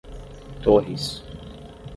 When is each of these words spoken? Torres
Torres 0.65 1.21